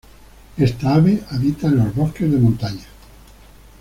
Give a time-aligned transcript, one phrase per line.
[0.57, 2.85] Esta ave habita en los bosques de montaña.